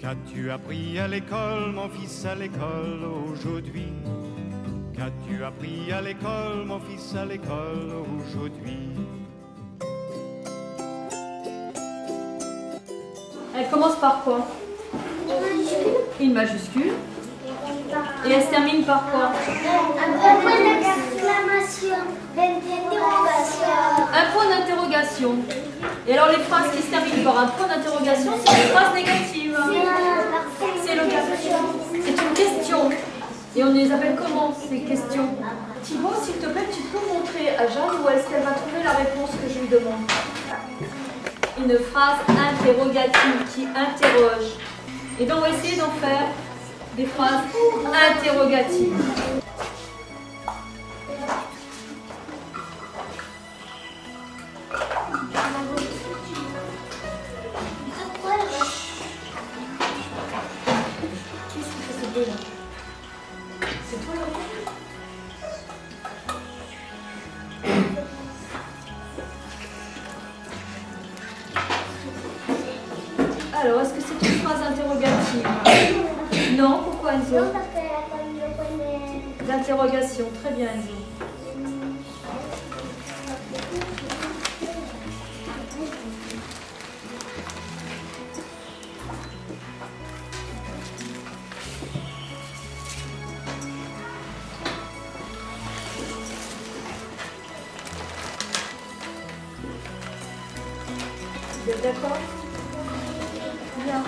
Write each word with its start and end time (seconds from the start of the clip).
Qu'as-tu 0.00 0.50
appris 0.50 0.98
à 0.98 1.06
l'école, 1.06 1.72
mon 1.74 1.90
fils, 1.90 2.24
à 2.24 2.34
l'école 2.34 3.04
aujourd'hui? 3.30 3.92
Qu'as-tu 4.96 5.44
appris 5.44 5.92
à 5.92 6.00
l'école, 6.00 6.64
mon 6.64 6.80
fils, 6.80 7.14
à 7.14 7.26
l'école 7.26 7.92
aujourd'hui? 8.16 8.88
Elle 13.54 13.68
commence 13.68 13.96
par 13.96 14.22
quoi? 14.24 14.46
Une 16.18 16.32
majuscule. 16.32 16.94
Et 18.26 18.30
elle 18.30 18.42
se 18.42 18.48
termine 18.48 18.84
par 18.84 19.04
quoi? 19.10 19.32
Un 20.02 20.12
point 20.40 20.60
d'exclamation, 20.64 21.96
d'interrogation. 22.34 23.68
Un 24.14 24.32
point 24.32 24.48
d'interrogation. 24.48 25.34
Et 26.06 26.12
alors 26.14 26.28
les 26.28 26.42
phrases 26.44 26.70
qui 26.74 26.82
se 26.82 26.90
terminent 26.90 27.24
par 27.24 27.38
un 27.40 27.46
point 27.48 27.66
d'interrogation, 27.66 28.32
c'est 28.46 28.54
des 28.54 28.68
phrases 28.68 28.94
négatives. 28.94 29.58
C'est 30.84 30.94
le 30.94 31.02
C'est 31.92 32.10
une 32.10 32.34
question. 32.34 32.90
Et 33.56 33.64
on 33.64 33.72
les 33.72 33.90
appelle 33.90 34.16
comment 34.16 34.54
ces 34.54 34.80
questions 34.82 35.28
Thibaut, 35.82 36.14
s'il 36.22 36.34
te 36.34 36.46
plaît, 36.46 36.68
tu 36.72 36.82
peux 36.82 37.12
montrer 37.12 37.56
à 37.56 37.66
Jeanne 37.66 38.00
où 38.04 38.08
est-ce 38.08 38.28
qu'elle 38.28 38.44
va 38.44 38.52
trouver 38.52 38.82
la 38.84 38.92
réponse 38.92 39.30
que 39.30 39.52
je 39.52 39.58
lui 39.58 39.68
demande 39.68 40.08
Une 41.58 41.76
phrase 41.78 42.18
interrogative 42.28 43.44
qui 43.52 43.66
interroge. 43.66 44.52
Et 45.18 45.26
donc 45.26 45.38
on 45.38 45.40
va 45.40 45.48
essayer 45.50 45.76
d'en 45.80 45.90
faire 45.90 46.28
des 46.96 47.06
phrases 47.06 47.42
interrogatives. 47.92 48.94
Qu'est-ce 61.52 61.66
qui 61.66 61.82
fait 61.82 62.06
ce 62.14 62.30
là 62.30 62.59
C'est 63.60 63.96
toi 64.04 64.14
le 64.14 65.50
Alors, 73.62 73.80
est-ce 73.82 73.92
que 73.94 74.00
c'est 74.00 74.26
une 74.28 74.34
phrase 74.40 74.62
interrogative 74.62 75.46
Non, 76.56 76.80
pourquoi 76.84 77.14
Enzo 77.14 77.36
Non, 77.36 77.52
parce 77.52 77.66
de- 79.42 79.46
D'interrogation, 79.46 80.26
très 80.42 80.52
bien 80.54 80.68
Enzo. 80.68 80.94
Vous 101.62 101.70
êtes 101.70 101.82
d'accord 101.82 102.16
Bien. 103.84 104.02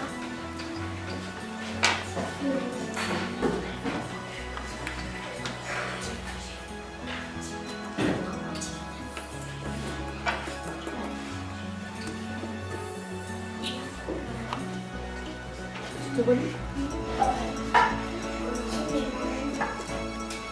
Je 16.14 16.22
te 16.22 16.28
relis. 16.28 16.40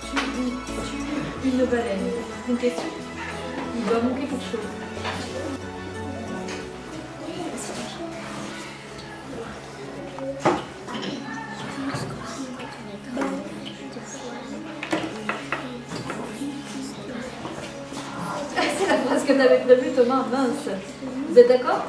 Tu 0.02 0.16
dis, 0.36 0.52
tu 1.42 1.48
une 1.48 1.64
baleine. 1.64 1.98
Une 2.48 2.56
question 2.58 2.82
Il 3.74 3.86
doit 3.86 4.02
manquer 4.02 4.26
quelque 4.26 4.52
chose. 4.52 5.49
La 18.88 18.96
phrase 18.96 19.24
que 19.24 19.32
tu 19.32 19.40
avais 19.40 19.58
prévue, 19.58 19.90
Thomas. 19.90 20.24
Mince. 20.30 20.74
Vous 21.28 21.38
êtes 21.38 21.48
d'accord? 21.48 21.84